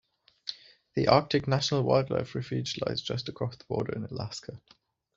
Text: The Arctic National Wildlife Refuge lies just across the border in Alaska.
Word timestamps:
The 0.95 1.07
Arctic 1.09 1.47
National 1.47 1.83
Wildlife 1.83 2.33
Refuge 2.33 2.79
lies 2.81 3.03
just 3.03 3.29
across 3.29 3.57
the 3.57 3.65
border 3.65 3.91
in 3.95 4.03
Alaska. 4.03 4.59